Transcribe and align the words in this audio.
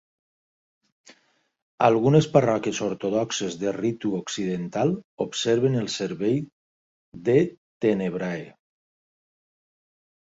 Algunes 1.87 2.27
parròquies 2.37 2.79
ortodoxes 2.87 3.57
de 3.65 3.73
ritu 3.77 4.13
occidental 4.21 4.95
observen 5.29 5.79
el 5.83 5.93
servei 5.99 6.41
de 7.29 7.37
Tenebrae. 7.87 8.49